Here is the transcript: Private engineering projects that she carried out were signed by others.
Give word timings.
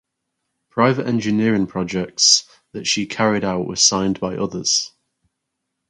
Private 0.71 1.05
engineering 1.05 1.67
projects 1.67 2.45
that 2.71 2.87
she 2.87 3.05
carried 3.05 3.43
out 3.43 3.67
were 3.67 3.75
signed 3.75 4.19
by 4.19 4.35
others. 4.35 4.91